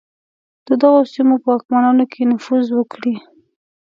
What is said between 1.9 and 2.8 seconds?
کې نفوذ